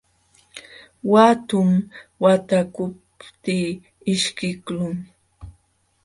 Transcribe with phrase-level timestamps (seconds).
[1.11, 1.69] Watum
[2.23, 3.67] wataqluptii
[4.11, 4.95] ishkiqlun.